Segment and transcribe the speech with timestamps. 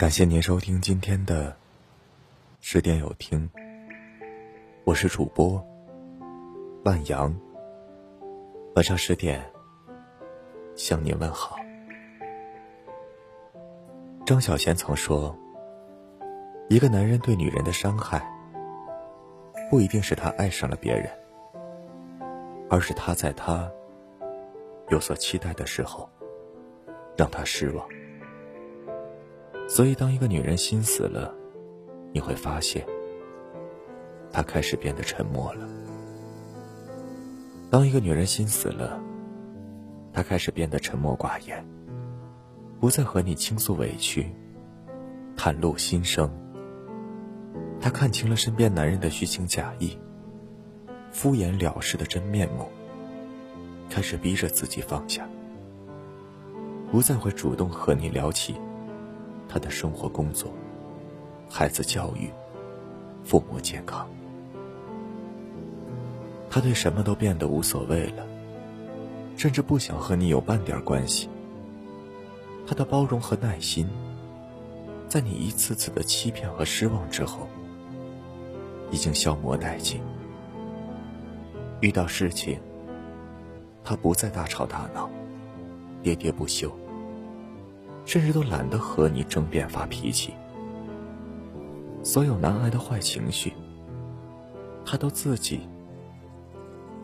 [0.00, 1.54] 感谢您收听今天的
[2.62, 3.50] 十点有听，
[4.84, 5.62] 我是主播
[6.86, 7.38] 万阳。
[8.74, 9.44] 晚上十点
[10.74, 11.58] 向您问好。
[14.24, 15.36] 张小娴曾说
[16.70, 18.26] ：“一个男人对女人的伤害，
[19.68, 21.10] 不一定是他爱上了别人，
[22.70, 23.70] 而是他在他
[24.88, 26.08] 有所期待的时候，
[27.18, 27.86] 让他失望。”
[29.70, 31.32] 所以，当一个女人心死了，
[32.12, 32.84] 你会发现，
[34.32, 35.64] 她开始变得沉默了。
[37.70, 39.00] 当一个女人心死了，
[40.12, 41.64] 她开始变得沉默寡言。
[42.80, 44.26] 不再和你倾诉委屈，
[45.36, 46.28] 袒露心声。
[47.80, 49.96] 他看清了身边男人的虚情假意，
[51.12, 52.66] 敷衍了事的真面目，
[53.88, 55.28] 开始逼着自己放下，
[56.90, 58.56] 不再会主动和你聊起
[59.52, 60.52] 他的生活、工作、
[61.50, 62.30] 孩子教育、
[63.24, 64.08] 父母健康。
[66.48, 68.24] 他对什么都变得无所谓了，
[69.36, 71.28] 甚至不想和你有半点关系。
[72.64, 73.88] 他的包容和耐心，
[75.08, 77.48] 在你一次次的欺骗和失望之后，
[78.92, 80.00] 已经消磨殆尽。
[81.80, 82.60] 遇到事情，
[83.82, 85.10] 他不再大吵大闹、
[86.04, 86.70] 喋喋不休，
[88.10, 90.34] 甚至都懒得和你争辩发脾气。
[92.02, 93.52] 所有难挨的坏情绪，
[94.84, 95.60] 他都自己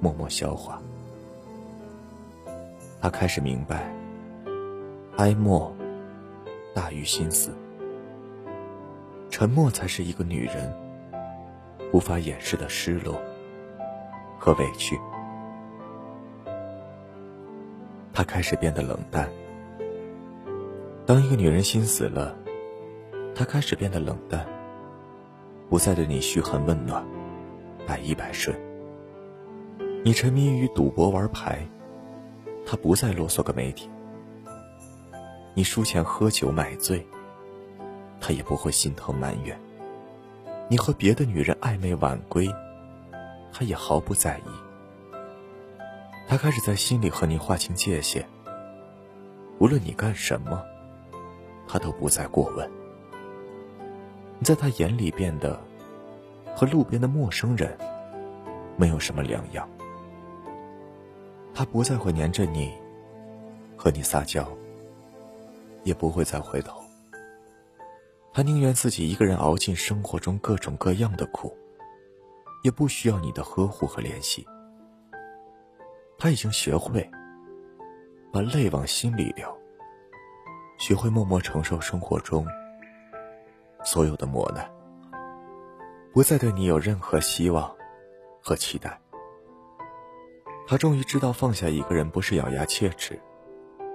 [0.00, 0.80] 默默消化。
[3.00, 3.92] 他开始明白。
[5.16, 5.74] 哀莫
[6.72, 7.50] 大于心死，
[9.28, 10.72] 沉默才是一个女人
[11.92, 13.20] 无法掩饰的失落
[14.38, 14.96] 和委屈。
[18.12, 19.28] 他开始变得冷淡。
[21.04, 22.36] 当一个女人心死了，
[23.34, 24.46] 她开始变得冷淡，
[25.68, 27.04] 不再对你嘘寒问暖、
[27.86, 28.56] 百依百顺。
[30.04, 31.66] 你沉迷于赌博玩牌，
[32.64, 33.90] 她不再啰嗦个没底。
[35.54, 37.06] 你输钱喝酒买醉，
[38.20, 39.54] 他也不会心疼埋怨；
[40.68, 42.48] 你和别的女人暧昧晚归，
[43.52, 44.50] 他也毫不在意。
[46.26, 48.26] 他开始在心里和你划清界限，
[49.58, 50.64] 无论你干什么，
[51.72, 52.70] 他都不再过问。
[54.42, 55.58] 在他眼里变得
[56.54, 57.74] 和路边的陌生人
[58.76, 59.66] 没有什么两样。
[61.54, 62.74] 他不再会黏着你，
[63.74, 64.46] 和你撒娇。
[65.82, 66.80] 也不会再回头。
[68.34, 71.56] 他宁愿自己一个人熬尽生活中各种各样的苦，
[72.62, 74.46] 也不需要你的呵护和怜惜。
[76.18, 77.10] 他已经学会
[78.30, 79.52] 把泪往心里流，
[80.82, 82.44] 学会默默承受生活中
[83.84, 84.68] 所有的磨难，
[86.12, 87.72] 不再对你有任何希望
[88.42, 89.00] 和期待。
[90.66, 93.16] 他终于知道，放下一个人不是咬牙切齿，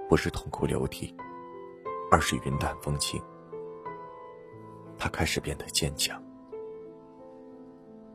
[0.08, 1.14] 不是痛哭流涕。
[2.10, 3.22] 而是云淡风轻，
[4.96, 6.18] 他开始变得坚强。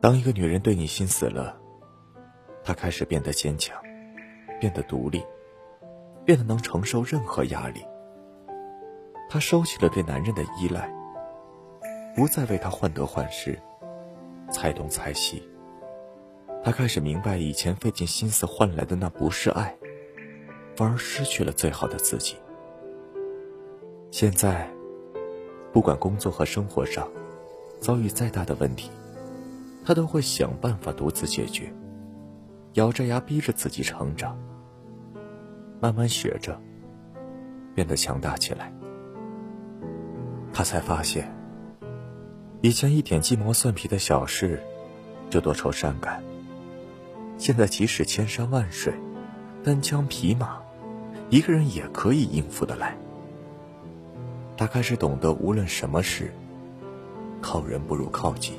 [0.01, 1.61] 当一个女人对你心死了，
[2.63, 3.79] 她开始变得坚强，
[4.59, 5.23] 变得独立，
[6.25, 7.85] 变得能承受任何压力。
[9.33, 10.87] 她收起了对男人的依赖，
[12.15, 13.59] 不再为他患得患失、
[14.51, 15.41] 猜东猜西。
[16.63, 19.75] 她开始明白，以前费尽心思换来的那不是爱，
[20.75, 22.35] 反而失去了最好的自己。
[24.11, 24.69] 现在，
[25.71, 27.09] 不管工作和生活上
[27.79, 28.91] 遭遇再大的问题，
[29.83, 31.73] 他都会想办法独自解决，
[32.73, 34.37] 咬着牙逼着自己成长，
[35.81, 36.55] 慢慢学着
[37.73, 38.71] 变得强大起来。
[40.53, 41.29] 他才发现，
[42.61, 44.61] 以前一点鸡毛蒜皮的小事
[45.29, 46.23] 就多愁善感，
[47.39, 48.93] 现在即使千山万水、
[49.63, 50.59] 单枪匹马，
[51.31, 52.95] 一个人也可以应付得来。
[54.55, 56.31] 他开始懂得，无论什么事，
[57.41, 58.53] 靠人不如靠己。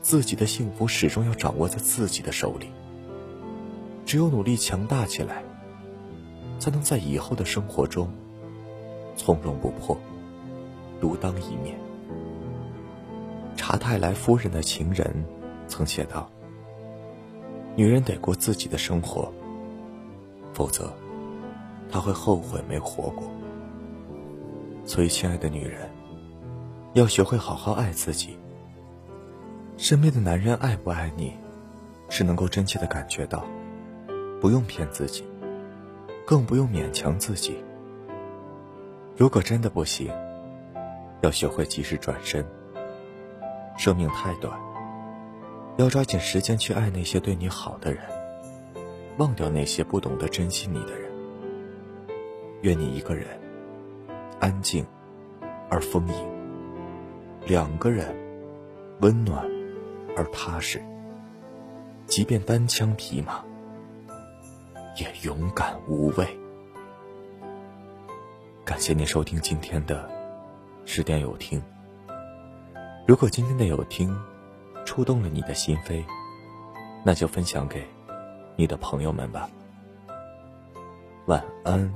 [0.00, 2.68] 自己的幸福始终要掌握在自己的手里。
[4.06, 5.44] 只有努力强大起来，
[6.58, 8.10] 才能在以后的生活中
[9.14, 10.00] 从容不迫，
[11.00, 11.78] 独当一面。
[13.56, 15.24] 查泰莱夫人的情人
[15.66, 16.30] 曾写道
[17.76, 19.32] ：“女人得过自己的生活，
[20.52, 20.92] 否则
[21.90, 23.30] 她会后悔没活过。”
[24.84, 25.88] 所以，亲爱的女人，
[26.94, 28.36] 要学会好好爱自己。
[29.76, 31.32] 身边的男人爱不爱你，
[32.08, 33.44] 是能够真切的感觉到，
[34.40, 35.24] 不用骗自己，
[36.26, 37.56] 更不用勉强自己。
[39.16, 40.10] 如果真的不行，
[41.22, 42.44] 要学会及时转身。
[43.76, 44.58] 生命太短，
[45.78, 48.02] 要抓紧时间去爱那些对你好的人，
[49.16, 51.10] 忘掉那些不懂得珍惜你的人。
[52.62, 53.26] 愿你一个人
[54.38, 54.86] 安静
[55.70, 56.28] 而丰盈，
[57.46, 58.14] 两个人
[59.00, 59.42] 温暖
[60.14, 60.78] 而踏实。
[62.06, 63.42] 即便单枪匹马，
[64.98, 66.26] 也勇敢无畏。
[68.62, 70.06] 感谢您收听今天的
[70.84, 71.62] 十点有听。
[73.06, 74.16] 如果今天的有听
[74.84, 76.04] 触动了你的心扉，
[77.04, 77.86] 那就分享给
[78.56, 79.48] 你的朋友们吧。
[81.26, 81.92] 晚安。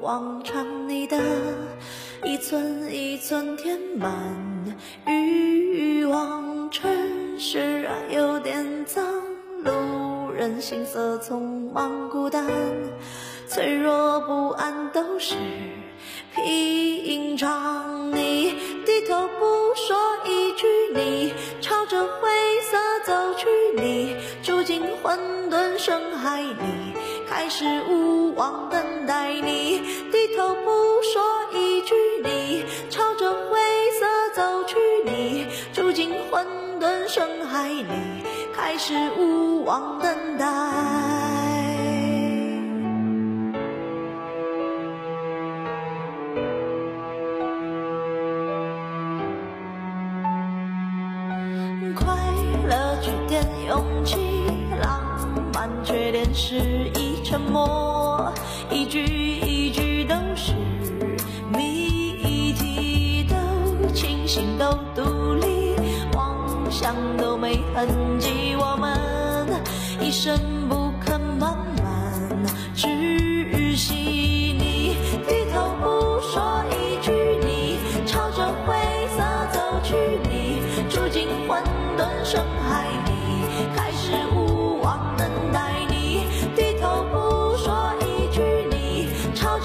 [0.00, 1.18] 往常你的
[2.22, 4.14] 一寸一寸填满
[5.04, 9.04] 欲望，城市啊有点脏，
[9.64, 12.46] 路人行色匆忙孤单，
[13.48, 15.36] 脆弱不安都是
[16.34, 18.10] 平常。
[18.10, 18.54] 你
[18.84, 22.28] 低头不说一句，你朝着灰
[22.62, 23.46] 色走去，
[23.76, 25.18] 你住进混
[25.50, 26.56] 沌深海里。
[27.28, 30.70] 开始无望等待你，低头不
[31.02, 31.22] 说
[31.52, 31.94] 一句，
[32.24, 33.58] 你朝着灰
[33.92, 36.46] 色走去，你住进混
[36.80, 37.86] 沌深海里，
[38.54, 41.45] 开始无望等待。
[57.36, 58.32] 沉默，
[58.70, 60.54] 一句一句都是
[61.52, 65.76] 谜题，都清醒，都独立，
[66.14, 68.98] 妄想都没痕迹，我们
[70.00, 70.34] 一生
[70.66, 70.85] 不。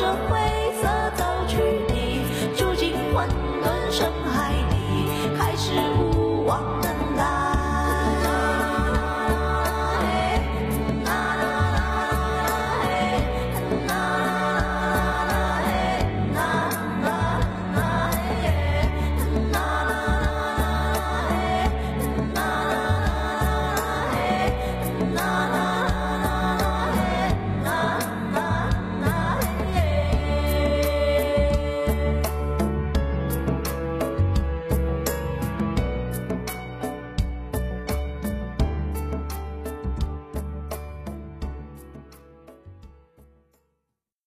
[0.02, 0.40] 着灰
[0.82, 1.58] 色走去
[1.94, 2.26] 你
[2.58, 3.30] 住进混
[3.64, 4.31] 沌深海